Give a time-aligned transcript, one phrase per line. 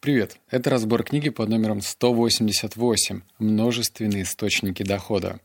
[0.00, 0.38] Привет!
[0.48, 5.40] Это разбор книги под номером 188 «Множественные источники дохода».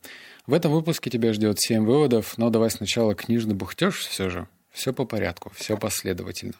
[0.46, 4.48] В этом выпуске тебя ждет 7 выводов, но давай сначала книжный бухтеж все же.
[4.70, 6.54] Все по порядку, все последовательно.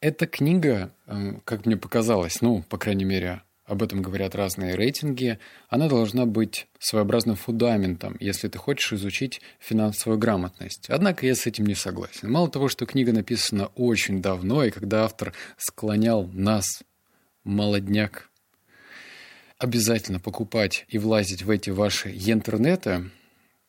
[0.00, 5.38] Эта книга, эм, как мне показалось, ну, по крайней мере, об этом говорят разные рейтинги,
[5.68, 10.88] она должна быть своеобразным фундаментом, если ты хочешь изучить финансовую грамотность.
[10.88, 12.30] Однако я с этим не согласен.
[12.30, 16.82] Мало того, что книга написана очень давно, и когда автор склонял нас,
[17.44, 18.30] молодняк,
[19.58, 23.10] обязательно покупать и влазить в эти ваши интернеты,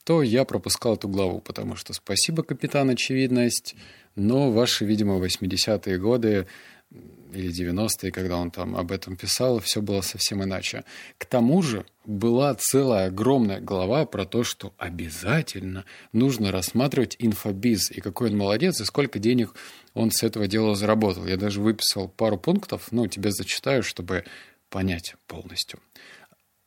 [0.06, 3.76] то я пропускал эту главу, потому что спасибо, капитан Очевидность,
[4.16, 6.48] но ваши, видимо, 80-е годы
[6.92, 10.84] или 90-е, когда он там об этом писал, все было совсем иначе.
[11.18, 18.02] К тому же была целая огромная глава про то, что обязательно нужно рассматривать инфобиз, и
[18.02, 19.54] какой он молодец, и сколько денег
[19.94, 21.28] он с этого дела заработал.
[21.28, 24.24] Я даже выписал пару пунктов, ну, тебе зачитаю, чтобы
[24.70, 25.80] понять полностью.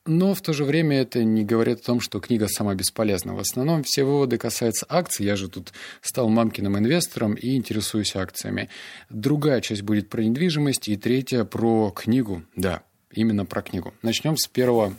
[0.05, 3.35] Но в то же время это не говорит о том, что книга сама бесполезна.
[3.35, 5.25] В основном все выводы касаются акций.
[5.25, 8.69] Я же тут стал мамкиным инвестором и интересуюсь акциями.
[9.09, 12.43] Другая часть будет про недвижимость и третья про книгу.
[12.57, 13.93] Да, именно про книгу.
[14.01, 14.93] Начнем с первого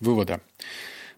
[0.00, 0.40] вывода.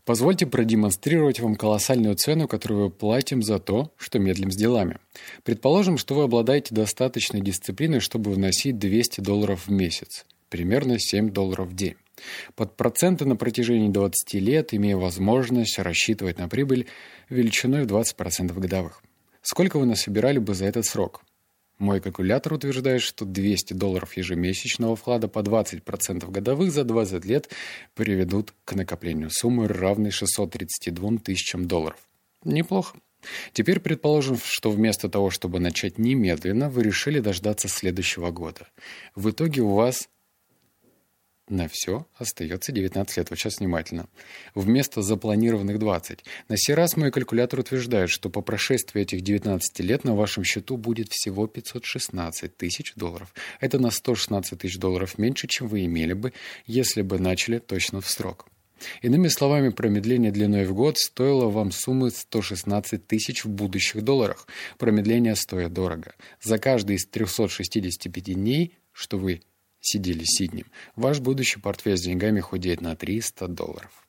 [0.04, 4.98] Позвольте продемонстрировать вам колоссальную цену, которую мы платим за то, что медлим с делами.
[5.44, 11.69] Предположим, что вы обладаете достаточной дисциплиной, чтобы вносить 200 долларов в месяц, примерно 7 долларов
[11.69, 11.97] в день
[12.55, 16.86] под проценты на протяжении 20 лет, имея возможность рассчитывать на прибыль
[17.28, 19.03] величиной в 20% годовых.
[19.42, 21.22] Сколько вы насобирали бы за этот срок?
[21.78, 27.50] Мой калькулятор утверждает, что 200 долларов ежемесячного вклада по 20% годовых за 20 лет
[27.94, 31.98] приведут к накоплению суммы, равной 632 тысячам долларов.
[32.44, 32.97] Неплохо.
[33.53, 38.69] Теперь предположим, что вместо того, чтобы начать немедленно, вы решили дождаться следующего года.
[39.14, 40.08] В итоге у вас
[41.48, 43.30] на все остается 19 лет.
[43.30, 44.08] Вот сейчас внимательно.
[44.55, 46.25] Вместо запланированных 20.
[46.48, 50.76] На сей раз мой калькулятор утверждает, что по прошествии этих 19 лет на вашем счету
[50.76, 53.32] будет всего 516 тысяч долларов.
[53.60, 56.32] Это на 116 тысяч долларов меньше, чем вы имели бы,
[56.66, 58.47] если бы начали точно в срок.
[59.00, 64.47] Иными словами, промедление длиной в год стоило вам суммы 116 тысяч в будущих долларах.
[64.78, 66.15] Промедление стоит дорого.
[66.43, 69.43] За каждый из 365 дней, что вы
[69.86, 70.66] сидели сиднем,
[70.97, 74.06] ваш будущий портфель с деньгами худеет на 300 долларов.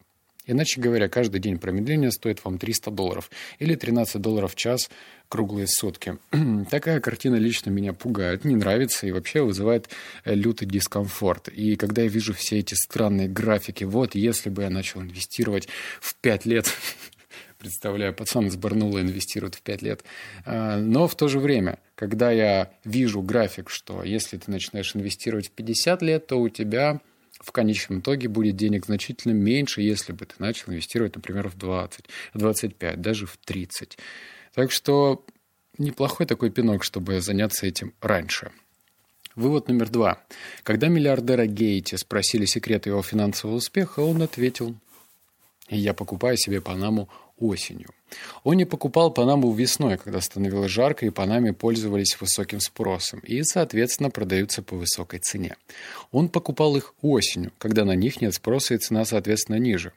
[0.47, 3.29] Иначе говоря, каждый день промедления стоит вам 300 долларов
[3.59, 4.89] или 13 долларов в час
[5.27, 6.17] круглые сутки.
[6.71, 9.89] Такая картина лично меня пугает, не нравится и вообще вызывает
[10.23, 11.49] э, лютый дискомфорт.
[11.49, 15.67] И когда я вижу все эти странные графики, вот если бы я начал инвестировать
[15.99, 16.73] в 5 лет
[17.57, 20.03] представляю, пацан из Барнула инвестирует в 5 лет.
[20.45, 25.47] А, но в то же время, когда я вижу график, что если ты начинаешь инвестировать
[25.47, 27.01] в 50 лет, то у тебя
[27.40, 32.06] в конечном итоге будет денег значительно меньше, если бы ты начал инвестировать, например, в 20,
[32.34, 33.97] в 25, даже в 30.
[34.53, 35.25] Так что
[35.78, 38.51] неплохой такой пинок, чтобы заняться этим раньше.
[39.35, 40.23] Вывод номер два.
[40.63, 44.75] Когда миллиардера Гейти спросили секреты его финансового успеха, он ответил,
[45.69, 47.89] «Я покупаю себе Панаму осенью.
[48.44, 54.09] Он не покупал Панаму весной, когда становилось жарко, и Панаме пользовались высоким спросом, и, соответственно,
[54.09, 55.56] продаются по высокой цене.
[56.12, 59.91] Он покупал их осенью, когда на них нет спроса и цена, соответственно, ниже.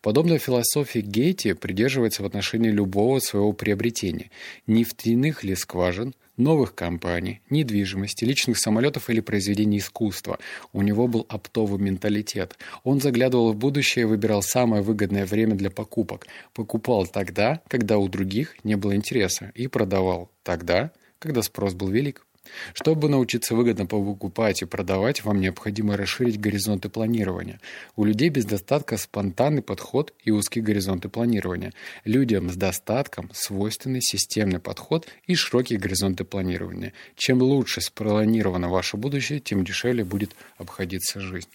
[0.00, 4.30] Подобная философия Гейти придерживается в отношении любого своего приобретения.
[4.66, 10.38] Нефтяных ли скважин– новых компаний, недвижимости, личных самолетов или произведений искусства.
[10.72, 12.58] У него был оптовый менталитет.
[12.84, 16.26] Он заглядывал в будущее и выбирал самое выгодное время для покупок.
[16.54, 22.26] Покупал тогда, когда у других не было интереса, и продавал тогда, когда спрос был велик.
[22.74, 27.60] Чтобы научиться выгодно покупать и продавать, вам необходимо расширить горизонты планирования.
[27.96, 31.72] У людей без достатка спонтанный подход и узкие горизонты планирования.
[32.04, 36.92] Людям с достатком свойственны системный подход и широкие горизонты планирования.
[37.16, 41.48] Чем лучше спланировано ваше будущее, тем дешевле будет обходиться жизнь.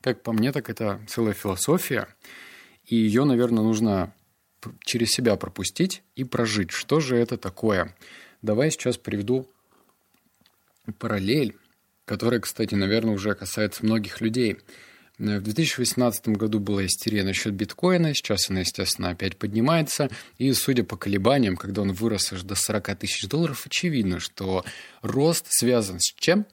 [0.00, 2.08] Как по мне, так это целая философия,
[2.86, 4.12] и ее, наверное, нужно
[4.84, 6.70] через себя пропустить и прожить.
[6.70, 7.94] Что же это такое?
[8.42, 9.48] Давай сейчас приведу
[10.98, 11.56] параллель,
[12.04, 14.58] которая, кстати, наверное, уже касается многих людей.
[15.16, 20.96] В 2018 году была истерия насчет биткоина, сейчас она, естественно, опять поднимается, и, судя по
[20.96, 24.64] колебаниям, когда он вырос аж до 40 тысяч долларов, очевидно, что
[25.02, 26.46] рост связан с чем?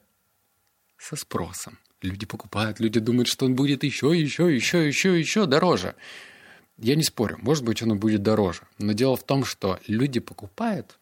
[0.96, 1.78] Со спросом.
[2.02, 5.96] Люди покупают, люди думают, что он будет еще, еще, еще, еще, еще дороже.
[6.78, 8.62] Я не спорю, может быть, он будет дороже.
[8.78, 10.98] Но дело в том, что люди покупают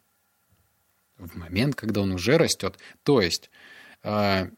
[1.17, 2.77] в момент, когда он уже растет.
[3.03, 3.49] То есть
[4.03, 4.49] э,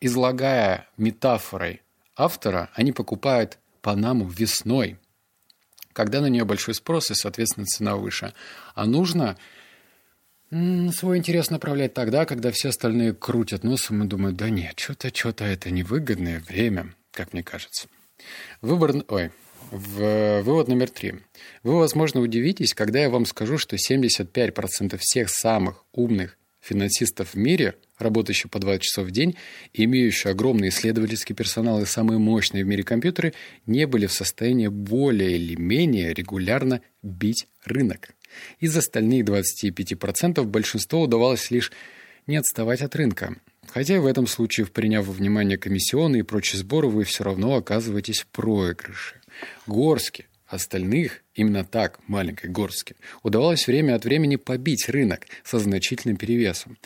[0.00, 1.82] излагая метафорой
[2.16, 4.98] автора, они покупают Панаму весной,
[5.92, 8.32] когда на нее большой спрос и, соответственно, цена выше.
[8.74, 9.36] А нужно
[10.50, 15.44] свой интерес направлять тогда, когда все остальные крутят носом и думают, да нет, что-то, что-то
[15.44, 17.88] это невыгодное время, как мне кажется.
[18.60, 18.92] Выбор...
[19.08, 19.32] Ой,
[19.72, 20.42] в...
[20.42, 21.14] Вывод номер три.
[21.62, 27.74] Вы, возможно, удивитесь, когда я вам скажу, что 75% всех самых умных финансистов в мире,
[27.98, 29.36] работающих по 20 часов в день,
[29.72, 33.32] имеющие огромный исследовательский персонал и самые мощные в мире компьютеры,
[33.66, 38.10] не были в состоянии более или менее регулярно бить рынок.
[38.60, 41.72] Из остальных 25% большинству удавалось лишь
[42.26, 43.36] не отставать от рынка.
[43.68, 48.20] Хотя в этом случае, приняв во внимание комиссионные и прочие сборы, вы все равно оказываетесь
[48.20, 49.21] в проигрыше.
[49.66, 56.76] Горски Остальных, именно так, маленькой горстке, удавалось время от времени побить рынок со значительным перевесом.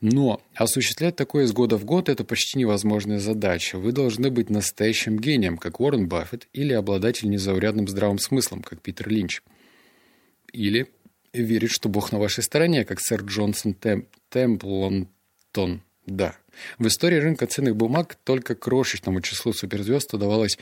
[0.00, 3.78] Но осуществлять такое из года в год– это почти невозможная задача.
[3.78, 9.08] Вы должны быть настоящим гением, как Уоррен Баффет, или обладатель незаурядным здравым смыслом, как Питер
[9.08, 9.40] Линч.
[10.52, 10.88] Или
[11.32, 14.08] верить, что Бог на вашей стороне, как сэр Джонсон Тем...
[14.30, 15.82] Темплонтон.
[16.06, 16.34] Да.
[16.78, 20.58] В истории рынка ценных бумаг только крошечному числу суперзвезд удавалось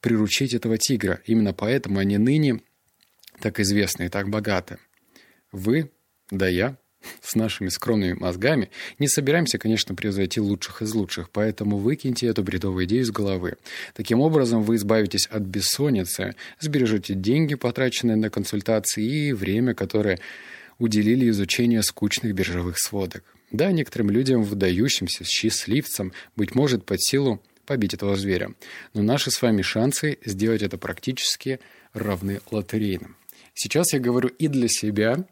[0.00, 1.20] приручить этого тигра.
[1.26, 2.60] Именно поэтому они ныне
[3.40, 4.78] так известны и так богаты.
[5.50, 5.90] Вы,
[6.30, 6.76] да я,
[7.22, 12.84] с нашими скромными мозгами не собираемся, конечно, превзойти лучших из лучших, поэтому выкиньте эту бредовую
[12.86, 13.56] идею из головы.
[13.94, 20.20] Таким образом, вы избавитесь от бессонницы, сбережете деньги, потраченные на консультации, и время, которое
[20.78, 23.24] уделили изучению скучных биржевых сводок.
[23.52, 28.54] Да, некоторым людям, выдающимся, счастливцам, быть может, под силу побить этого зверя.
[28.94, 31.60] Но наши с вами шансы сделать это практически
[31.92, 33.16] равны лотерейным.
[33.54, 35.26] Сейчас я говорю и для себя,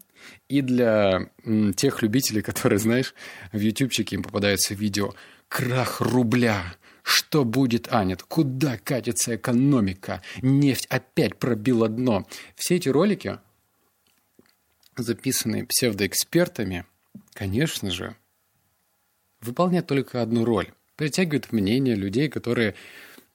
[0.47, 1.31] и для
[1.75, 3.15] тех любителей, которые, знаешь,
[3.51, 5.15] в ютубчике им попадаются видео
[5.47, 10.21] «Крах рубля», что будет, а нет, куда катится экономика?
[10.43, 12.27] Нефть опять пробила дно.
[12.55, 13.39] Все эти ролики,
[14.95, 16.85] записанные псевдоэкспертами,
[17.33, 18.15] конечно же,
[19.41, 22.75] выполняют только одну роль притягивает мнение людей, которые,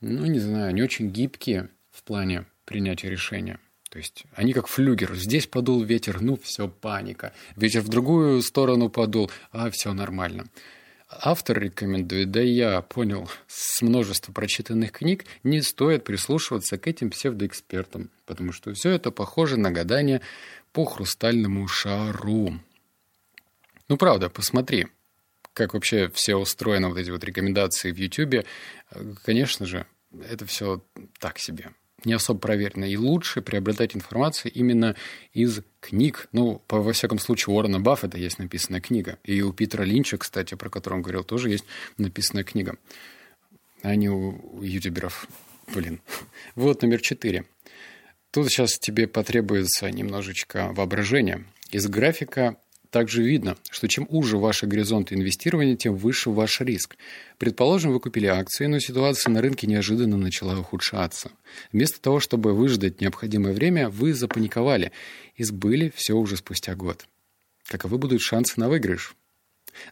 [0.00, 3.58] ну, не знаю, не очень гибкие в плане принятия решения.
[3.90, 5.16] То есть они как флюгер.
[5.16, 7.32] Здесь подул ветер, ну все, паника.
[7.56, 10.46] Ветер в другую сторону подул, а все нормально.
[11.08, 17.10] Автор рекомендует, да и я понял с множества прочитанных книг, не стоит прислушиваться к этим
[17.10, 20.20] псевдоэкспертам, потому что все это похоже на гадание
[20.72, 22.60] по хрустальному шару.
[23.88, 24.88] Ну правда, посмотри,
[25.52, 28.46] как вообще все устроено, вот эти вот рекомендации в YouTube,
[29.24, 29.86] конечно же,
[30.28, 30.82] это все
[31.18, 31.70] так себе
[32.06, 32.84] не особо проверено.
[32.84, 34.94] И лучше приобретать информацию именно
[35.32, 36.28] из книг.
[36.32, 39.18] Ну, по, во всяком случае, у Уоррена Баффета есть написанная книга.
[39.24, 41.64] И у Питера Линча, кстати, про которого он говорил, тоже есть
[41.98, 42.76] написанная книга.
[43.82, 45.26] А не у ютуберов.
[45.74, 46.00] Блин.
[46.54, 47.44] Вот номер четыре.
[48.30, 51.44] Тут сейчас тебе потребуется немножечко воображения.
[51.70, 52.56] Из графика
[52.90, 56.96] также видно, что чем уже ваши горизонты инвестирования, тем выше ваш риск.
[57.38, 61.30] Предположим, вы купили акции, но ситуация на рынке неожиданно начала ухудшаться.
[61.72, 64.92] Вместо того, чтобы выждать необходимое время, вы запаниковали
[65.36, 67.06] и сбыли все уже спустя год.
[67.66, 69.14] Каковы будут шансы на выигрыш?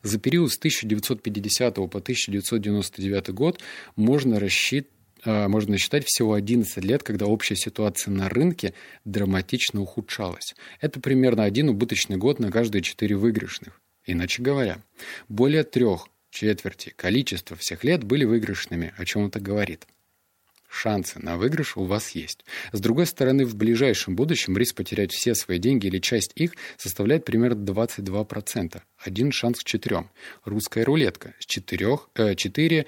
[0.02, 3.60] За период с 1950 по 1999 год
[3.96, 4.93] можно рассчитывать
[5.24, 10.54] можно считать всего 11 лет, когда общая ситуация на рынке драматично ухудшалась.
[10.80, 13.80] Это примерно один убыточный год на каждые четыре выигрышных.
[14.06, 14.82] Иначе говоря,
[15.28, 19.86] более трех четверти количества всех лет были выигрышными, о чем это говорит.
[20.68, 22.44] Шансы на выигрыш у вас есть.
[22.72, 27.24] С другой стороны, в ближайшем будущем риск потерять все свои деньги или часть их составляет
[27.24, 28.82] примерно 22%.
[28.98, 30.10] Один шанс к четырем.
[30.44, 32.86] Русская рулетка с четырех, э, 4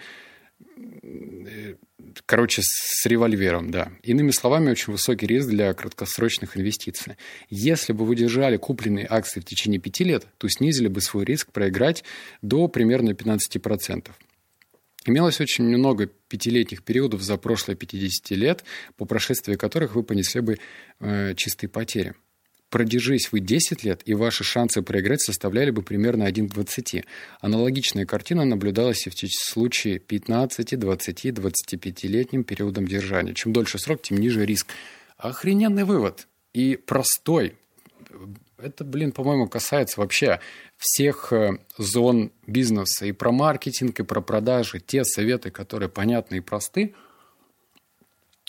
[2.26, 3.92] Короче, с револьвером, да.
[4.02, 7.16] Иными словами, очень высокий риск для краткосрочных инвестиций.
[7.50, 11.52] Если бы вы держали купленные акции в течение пяти лет, то снизили бы свой риск
[11.52, 12.04] проиграть
[12.42, 14.10] до примерно 15%.
[15.06, 18.64] Имелось очень много пятилетних периодов за прошлые 50 лет,
[18.96, 20.58] по прошествии которых вы понесли бы
[20.98, 22.14] э, чистые потери.
[22.76, 27.04] Продержись вы 10 лет, и ваши шансы проиграть составляли бы примерно 1 к 20.
[27.40, 33.32] Аналогичная картина наблюдалась и в случае 15, 20, 25-летним периодом держания.
[33.32, 34.66] Чем дольше срок, тем ниже риск.
[35.16, 36.28] Охрененный вывод.
[36.52, 37.54] И простой.
[38.58, 40.40] Это, блин, по-моему, касается вообще
[40.76, 43.06] всех э, зон бизнеса.
[43.06, 44.80] И про маркетинг, и про продажи.
[44.80, 46.94] Те советы, которые понятны и просты–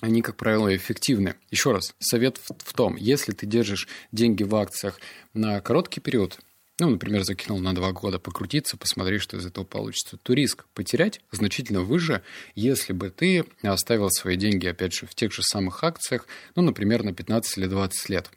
[0.02, 1.36] они, как правило, эффективны.
[1.50, 5.00] Еще раз, совет в, том, если ты держишь деньги в акциях
[5.34, 6.40] на короткий период,
[6.80, 10.18] Ну, например, закинул на два года покрутиться, посмотреть, что из этого получится.
[10.18, 12.22] То риск потерять значительно выше,
[12.54, 17.02] если бы ты оставил свои деньги, опять же, в тех же самых акциях, ну, например,
[17.02, 18.30] на 15 или 20 лет.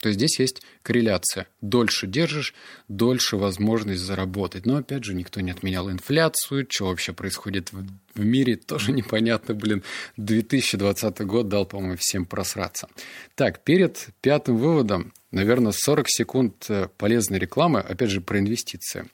[0.00, 1.46] То есть здесь есть корреляция.
[1.60, 2.54] Дольше держишь,
[2.88, 4.64] дольше возможность заработать.
[4.64, 6.66] Но опять же, никто не отменял инфляцию.
[6.68, 9.82] Что вообще происходит в, в мире, тоже непонятно, блин.
[10.16, 12.88] 2020 год дал, по-моему, всем просраться.
[13.34, 19.06] Так, перед пятым выводом, наверное, 40 секунд э, полезной рекламы, опять же, про инвестиции.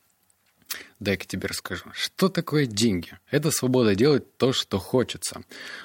[0.99, 1.85] Дай-ка тебе расскажу.
[1.93, 3.11] Что такое деньги?
[3.31, 5.43] Это свобода делать то, что хочется.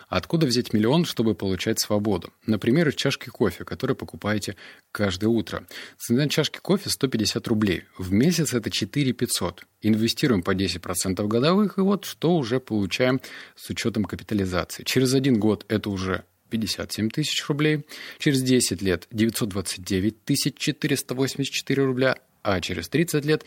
[0.08, 2.32] Откуда взять миллион, чтобы получать свободу?
[2.46, 4.56] Например, из чашки кофе, который покупаете
[4.92, 5.68] каждое утро.
[5.98, 7.84] Цена чашки кофе 150 рублей.
[7.98, 9.66] В месяц это 4 500.
[9.82, 13.20] Инвестируем по 10% годовых, и вот что уже получаем
[13.56, 14.84] с учетом капитализации.
[14.84, 17.86] Через один год это уже 57 тысяч рублей.
[18.20, 23.46] Через 10 лет 929 тысяч 484 рубля а через 30 лет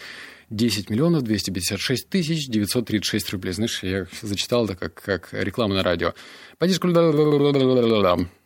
[0.50, 3.52] 10 миллионов 256 тысяч 936 рублей.
[3.52, 6.14] Знаешь, я зачитал это как, как реклама на радио.
[6.58, 6.88] Поддержку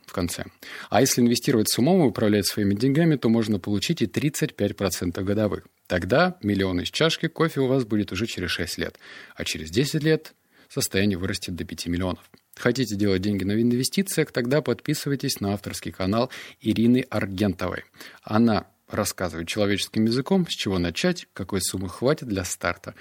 [0.09, 0.45] в конце.
[0.91, 5.67] А если инвестировать с умом и управлять своими деньгами, то можно получить и 35% годовых.
[5.87, 8.99] Тогда миллион из чашки кофе у вас будет уже через 6 лет.
[9.37, 10.35] А через 10 лет
[10.69, 12.31] состояние вырастет до 5 миллионов.
[12.57, 17.85] Хотите делать деньги на инвестициях, тогда подписывайтесь на авторский канал Ирины Аргентовой.
[18.23, 22.95] Она рассказывать человеческим языком, с чего начать, какой суммы хватит для старта,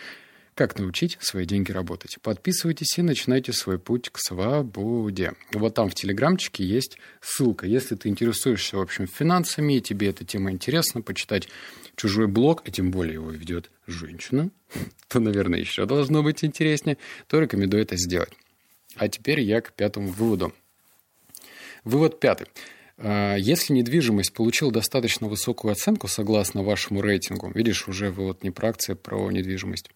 [0.54, 2.18] как научить свои деньги работать.
[2.22, 5.34] Подписывайтесь и начинайте свой путь к свободе.
[5.54, 7.68] Вот там в Телеграмчике есть ссылка.
[7.68, 11.48] Если ты интересуешься, в общем, финансами, и тебе эта тема интересна, почитать
[11.96, 14.50] чужой блог, а тем более его ведет женщина,
[15.08, 18.34] то, наверное, еще должно быть интереснее, то рекомендую это сделать.
[18.96, 20.54] А теперь я к пятому выводу.
[21.84, 22.48] Вывод пятый.
[22.98, 28.70] А, если недвижимость получила достаточно высокую оценку согласно вашему рейтингу, видишь, уже вот не про
[28.70, 29.92] акции, а про недвижимость,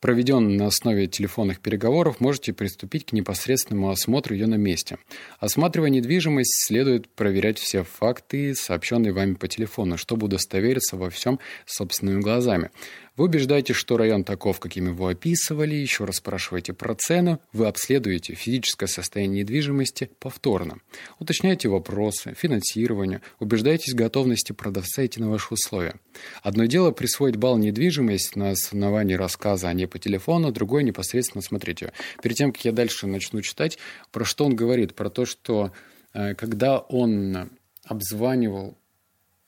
[0.00, 4.98] проведен на основе телефонных переговоров, можете приступить к непосредственному осмотру ее на месте.
[5.38, 12.20] Осматривая недвижимость, следует проверять все факты, сообщенные вами по телефону, чтобы удостовериться во всем собственными
[12.20, 12.70] глазами.
[13.16, 18.34] Вы убеждаете, что район таков, каким его описывали, еще раз спрашиваете про цену, вы обследуете
[18.34, 20.78] физическое состояние недвижимости повторно.
[21.18, 25.94] Уточняете вопросы, финансирование, убеждаетесь в готовности продавца идти на ваши условия.
[26.42, 31.82] Одно дело присвоить балл недвижимость на основании рассказа, а не по телефону, другое непосредственно смотреть
[31.82, 31.92] ее.
[32.22, 33.78] Перед тем, как я дальше начну читать,
[34.12, 35.72] про что он говорит, про то, что
[36.14, 37.50] э, когда он
[37.84, 38.78] обзванивал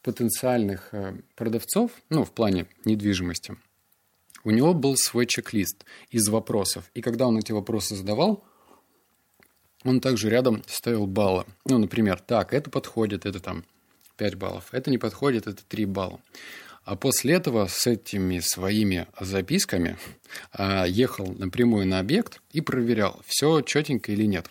[0.02, 3.56] потенциальных э, продавцов, ну, в плане недвижимости,
[4.44, 6.90] у него был свой чек-лист из вопросов.
[6.94, 8.44] И когда он эти вопросы задавал,
[9.84, 11.44] он также рядом ставил баллы.
[11.64, 13.64] Ну, например, так, это подходит, это там
[14.16, 16.20] 5 баллов, это не подходит, это 3 балла.
[16.84, 19.96] А после этого с этими своими записками
[20.52, 24.50] а, ехал напрямую на объект и проверял, все четенько или нет.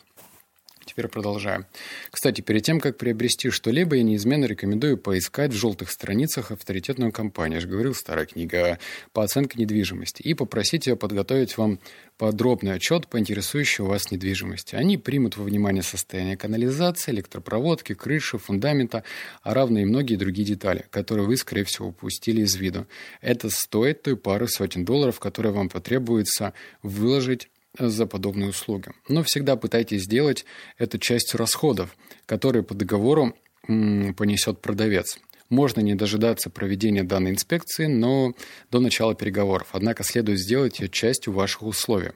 [0.91, 1.67] Теперь продолжаем.
[2.10, 7.55] Кстати, перед тем, как приобрести что-либо, я неизменно рекомендую поискать в желтых страницах авторитетную компанию,
[7.55, 8.77] я же говорил, старая книга
[9.13, 11.79] по оценке недвижимости, и попросить ее подготовить вам
[12.17, 14.75] подробный отчет по интересующей вас недвижимости.
[14.75, 19.05] Они примут во внимание состояние канализации, электропроводки, крыши, фундамента,
[19.43, 22.86] а равно и многие другие детали, которые вы, скорее всего, упустили из виду.
[23.21, 28.92] Это стоит той пары сотен долларов, которые вам потребуется выложить за подобные услуги.
[29.08, 30.46] Но всегда пытайтесь сделать
[30.78, 33.36] это частью расходов, которые по договору
[33.68, 35.20] понесет продавец.
[35.50, 38.34] Можно не дожидаться проведения данной инспекции, но
[38.72, 39.70] до начала переговоров.
[39.74, 42.12] Однако следует сделать ее частью ваших условий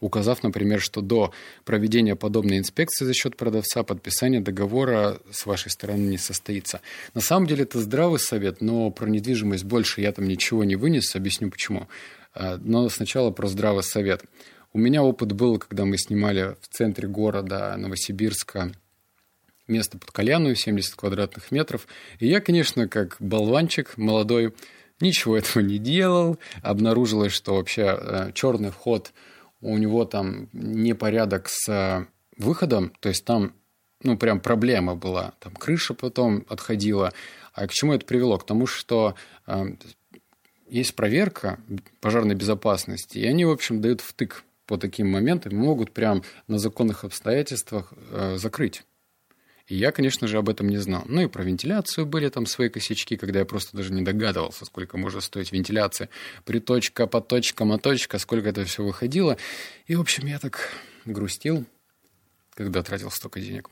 [0.00, 1.32] указав, например, что до
[1.64, 6.80] проведения подобной инспекции за счет продавца подписание договора с вашей стороны не состоится.
[7.14, 11.16] На самом деле это здравый совет, но про недвижимость больше я там ничего не вынес,
[11.16, 11.88] объясню почему.
[12.34, 14.22] А, но сначала про здравый совет.
[14.76, 18.72] У меня опыт был, когда мы снимали в центре города Новосибирска
[19.66, 21.88] место под кальяну, 70 квадратных метров.
[22.18, 24.52] И я, конечно, как болванчик молодой,
[25.00, 26.36] ничего этого не делал.
[26.60, 29.14] Обнаружилось, что вообще э, черный вход,
[29.62, 32.04] у него там непорядок с э,
[32.36, 33.54] выходом, то есть там
[34.02, 35.32] ну, прям проблема была.
[35.40, 37.14] Там крыша потом отходила.
[37.54, 38.36] А к чему это привело?
[38.36, 39.14] К тому, что
[39.46, 39.68] э,
[40.68, 41.60] есть проверка
[42.02, 47.04] пожарной безопасности, и они, в общем, дают втык по таким моментам могут прям на законных
[47.04, 48.82] обстоятельствах э, закрыть.
[49.66, 51.02] И я, конечно же, об этом не знал.
[51.06, 54.96] Ну и про вентиляцию были там свои косячки, когда я просто даже не догадывался, сколько
[54.96, 56.08] может стоить вентиляция.
[56.44, 59.36] Приточка, поточка, моточка, сколько это все выходило.
[59.86, 60.70] И, в общем, я так
[61.04, 61.64] грустил,
[62.54, 63.68] когда тратил столько денег.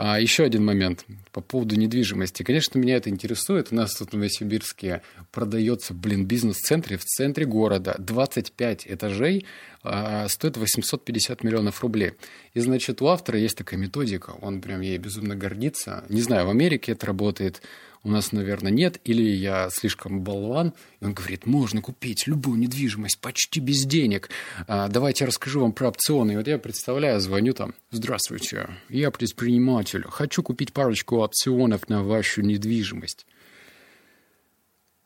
[0.00, 2.44] А еще один момент по поводу недвижимости.
[2.44, 3.72] Конечно, меня это интересует.
[3.72, 5.02] У нас тут в Новосибирске
[5.32, 7.96] продается, блин, бизнес-центре в центре города.
[7.98, 9.44] 25 этажей,
[9.82, 12.12] а, стоит 850 миллионов рублей.
[12.54, 14.36] И, значит, у автора есть такая методика.
[14.40, 16.04] Он прям ей безумно гордится.
[16.08, 17.60] Не знаю, в Америке это работает
[18.02, 20.72] у нас, наверное, нет, или я слишком болван.
[21.00, 24.30] И он говорит, можно купить любую недвижимость почти без денег.
[24.66, 26.32] А, давайте я расскажу вам про опционы.
[26.32, 32.42] И вот я представляю, звоню там, здравствуйте, я предприниматель, хочу купить парочку опционов на вашу
[32.42, 33.26] недвижимость.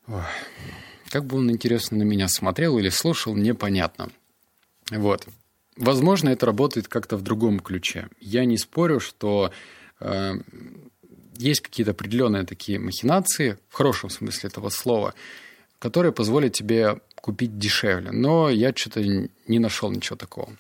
[0.07, 0.23] Ой.
[1.09, 4.11] Как бы он, интересно, на меня смотрел или слушал, непонятно.
[4.91, 5.27] Вот.
[5.77, 8.09] Возможно, это работает как-то в другом ключе.
[8.21, 9.53] Я не спорю, что
[10.01, 10.35] э,
[11.37, 15.15] есть какие-то определенные такие махинации, в хорошем смысле этого слова,
[15.79, 18.11] которые позволят тебе купить дешевле.
[18.11, 20.51] Но я что-то не нашел ничего такого.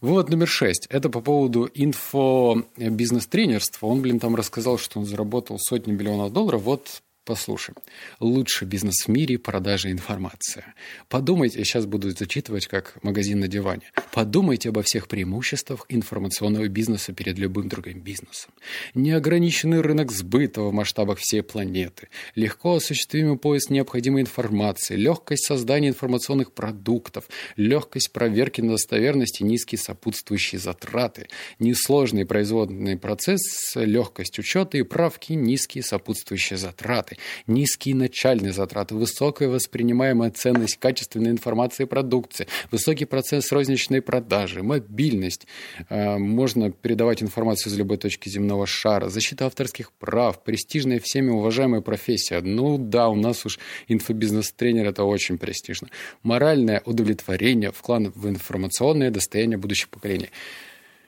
[0.00, 0.86] Вывод номер шесть.
[0.88, 3.86] Это по поводу инфо-бизнес-тренерства.
[3.86, 6.62] Он, блин, там рассказал, что он заработал сотни миллионов долларов.
[6.62, 7.76] Вот Послушай.
[8.18, 10.64] Лучший бизнес в мире– продажа информации.
[11.08, 13.92] Подумайте, я сейчас буду зачитывать как магазин на диване.
[14.12, 18.52] Подумайте обо всех преимуществах информационного бизнеса перед любым другим бизнесом.
[18.96, 26.50] Неограниченный рынок сбыта в масштабах всей планеты, легко осуществимый поиск необходимой информации, легкость создания информационных
[26.50, 31.28] продуктов, легкость проверки на достоверность низкие сопутствующие затраты,
[31.60, 40.30] несложный производственный процесс, легкость учета и правки, низкие сопутствующие затраты, низкие начальные затраты, высокая воспринимаемая
[40.30, 45.46] ценность качественной информации и продукции, высокий процесс розничной продажи, мобильность.
[45.88, 51.80] Э, можно передавать информацию из любой точки земного шара, защита авторских прав, престижная всеми уважаемая
[51.80, 52.40] профессия.
[52.40, 53.58] Ну да, у нас уж
[53.88, 55.88] инфобизнес-тренер это очень престижно.
[56.22, 60.30] Моральное удовлетворение, вклад в информационное достояние будущих поколений.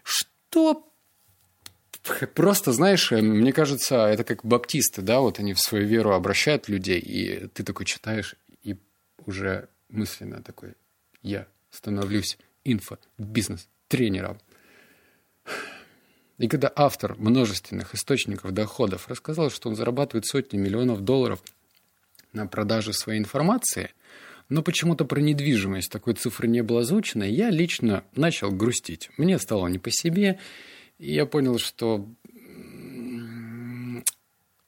[0.02, 0.91] Что
[2.34, 6.68] Просто, знаешь, э, мне кажется, это как баптисты, да, вот они в свою веру обращают
[6.68, 8.76] людей, и ты такой читаешь, и
[9.24, 10.74] уже мысленно такой,
[11.22, 14.38] я становлюсь инфо-бизнес-тренером.
[16.38, 21.40] И когда автор множественных источников доходов рассказал, что он зарабатывает сотни миллионов долларов
[22.32, 23.90] на продаже своей информации,
[24.48, 29.10] но почему-то про недвижимость такой цифры не было озвучено, я лично начал грустить.
[29.16, 30.40] Мне стало не по себе,
[31.02, 32.06] и я понял, что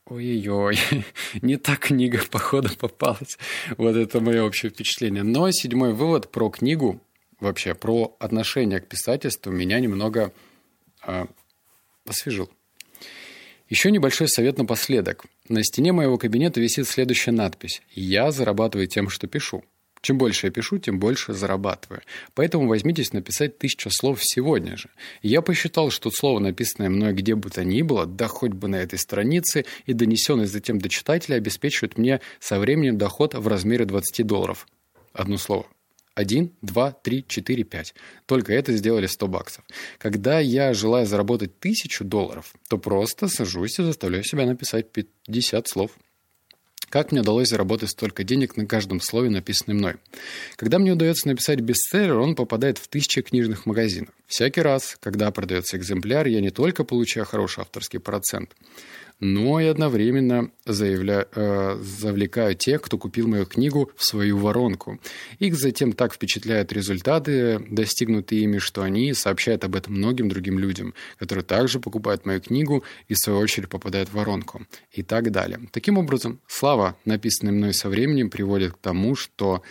[0.07, 0.79] Ой-ой-ой,
[1.43, 3.39] не та книга, походу, попалась.
[3.79, 5.23] Вот это мое общее впечатление.
[5.23, 7.01] Но седьмой вывод про книгу,
[7.41, 10.33] вообще про отношение к писательству меня немного
[11.07, 11.25] э,
[12.07, 12.51] освежил.
[13.71, 15.25] Еще небольшой совет напоследок.
[15.49, 17.81] На стене моего кабинета висит следующая надпись.
[17.95, 19.65] «Я зарабатываю тем, что пишу».
[20.05, 22.03] Чем больше я пишу, тем больше зарабатываю.
[22.35, 24.91] Поэтому возьмитесь написать тысячу слов сегодня же.
[25.23, 28.77] Я посчитал, что слово, написанное мной где бы то ни было, да хоть бы на
[28.77, 34.27] этой странице, и донесенное затем до читателя, обеспечивает мне со временем доход в размере 20
[34.27, 34.67] долларов.
[35.15, 35.65] Одно слово.
[36.15, 37.95] Один, два, три, четыре, пять.
[38.27, 39.65] Только это сделали 100 баксов.
[39.97, 45.93] Когда я желаю заработать тысячу долларов, то просто сажусь и заставляю себя написать 50 слов.
[46.95, 49.95] Как мне удалось заработать столько денег на каждом слове, написанном мной?
[50.55, 54.11] Когда мне удается написать бестселлер, он попадает в тысячи книжных магазинов.
[54.29, 58.53] Всякий раз, когда продается экземпляр, я не только получаю хороший авторский процент,
[59.21, 61.27] но и одновременно заявля...
[61.35, 65.01] э, завлекаю тех, кто купил мою книгу, в свою воронку.
[65.39, 70.95] Их затем так впечатляют результаты, достигнутые ими, что они сообщают об этом многим другим людям,
[71.19, 75.61] которые также покупают мою книгу и, в свою очередь, попадают в воронку и так далее.
[75.73, 79.63] Таким образом, слава, написанная мной со временем, приводит к тому, что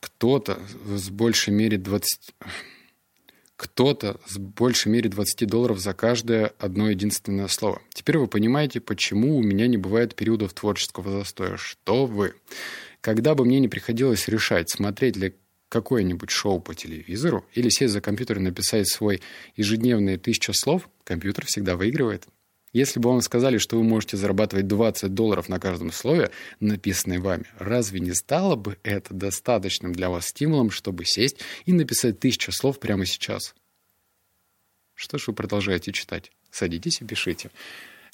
[0.00, 2.34] кто-то с большей мере 20
[3.58, 7.82] кто-то с большей мере 20 долларов за каждое одно единственное слово.
[7.92, 11.56] Теперь вы понимаете, почему у меня не бывает периодов творческого застоя.
[11.56, 12.34] Что вы?
[13.00, 15.34] Когда бы мне не приходилось решать, смотреть ли
[15.68, 19.20] какое-нибудь шоу по телевизору или сесть за компьютер и написать свой
[19.56, 22.28] ежедневные тысяча слов, компьютер всегда выигрывает.
[22.72, 27.44] Если бы вам сказали, что вы можете зарабатывать 20 долларов на каждом слове, написанное вами,
[27.58, 32.78] разве не стало бы это достаточным для вас стимулом, чтобы сесть и написать тысячу слов
[32.78, 33.54] прямо сейчас?
[34.94, 36.30] Что ж вы продолжаете читать?
[36.50, 37.50] Садитесь и пишите.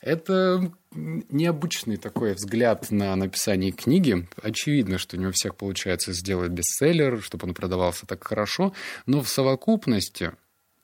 [0.01, 4.29] Это необычный такой взгляд на написание книги.
[4.43, 8.75] Очевидно, что не у всех получается сделать бестселлер, чтобы он продавался так хорошо,
[9.07, 10.33] но в совокупности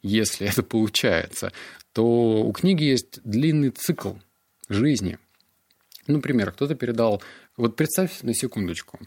[0.02, 1.52] если это получается,
[1.92, 4.14] то у книги есть длинный цикл
[4.68, 5.18] жизни.
[6.06, 7.22] Например, кто-то передал...
[7.56, 9.00] Вот представь на секундочку.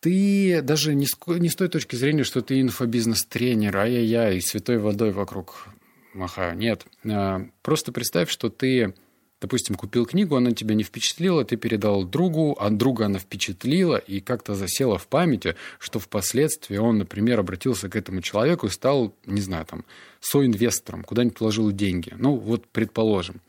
[0.00, 5.12] Ты даже не с, не с той точки зрения, что ты инфобизнес-тренер, ай-яй-яй, святой водой
[5.12, 5.68] вокруг
[6.12, 6.56] махаю.
[6.56, 6.86] Нет.
[7.04, 8.94] А, просто представь, что ты
[9.40, 14.20] допустим, купил книгу, она тебя не впечатлила, ты передал другу, а друга она впечатлила и
[14.20, 19.40] как-то засела в памяти, что впоследствии он, например, обратился к этому человеку и стал, не
[19.40, 19.84] знаю, там,
[20.20, 22.12] соинвестором, куда-нибудь положил деньги.
[22.16, 23.40] Ну, вот предположим.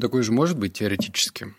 [0.00, 1.54] Такое же может быть теоретически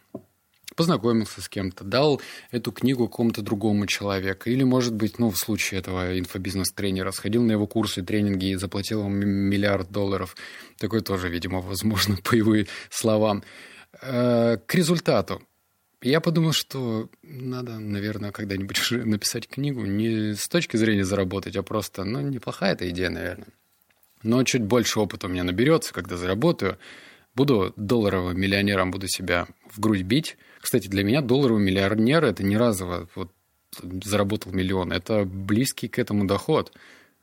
[0.75, 4.49] познакомился с кем-то, дал эту книгу какому-то другому человеку.
[4.49, 9.01] Или, может быть, ну, в случае этого инфобизнес-тренера, сходил на его курсы, тренинги и заплатил
[9.01, 10.35] ему миллиард долларов.
[10.77, 12.55] Такое тоже, видимо, возможно, по его
[12.89, 13.43] словам.
[14.01, 15.41] Э, к результату.
[16.01, 21.63] Я подумал, что надо, наверное, когда-нибудь уже написать книгу не с точки зрения заработать, а
[21.63, 23.47] просто, ну, неплохая эта идея, наверное.
[24.23, 26.77] Но чуть больше опыта у меня наберется, когда заработаю.
[27.35, 32.57] Буду долларовым миллионером, буду себя в грудь бить, кстати, для меня долларовый миллионер– это не
[32.57, 33.31] разово вот,
[34.03, 34.91] заработал миллион.
[34.91, 36.73] Это близкий к этому доход,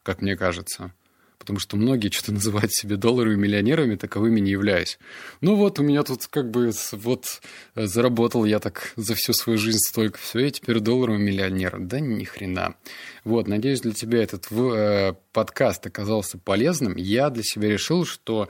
[0.04, 0.94] как мне кажется.
[1.38, 5.00] Потому что многие что-то называют себя долларовыми миллионерами, таковыми не являюсь.
[5.40, 7.42] Ну вот, у меня тут как бы вот
[7.74, 11.80] заработал я так за всю свою жизнь столько, все, я теперь долларовый миллионер.
[11.80, 12.76] Да ни хрена.
[13.24, 16.94] Вот, надеюсь, для тебя этот э, подкаст оказался полезным.
[16.94, 18.48] Я для себя решил, что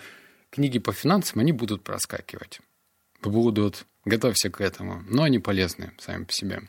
[0.50, 2.60] книги по финансам, они будут проскакивать.
[3.22, 5.02] Будут Готовься к этому.
[5.06, 6.62] Но они полезны сами по себе.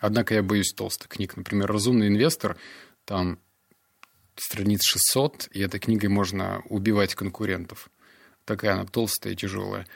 [0.00, 1.36] Однако я боюсь толстых книг.
[1.36, 2.56] Например, «Разумный инвестор»,
[3.04, 3.38] там
[4.36, 7.90] страниц 600, и этой книгой можно убивать конкурентов.
[8.44, 9.86] Такая она толстая и тяжелая.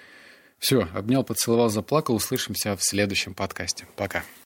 [0.59, 2.15] Все, обнял, поцеловал, заплакал.
[2.15, 3.87] Услышимся в следующем подкасте.
[3.97, 4.25] Пока.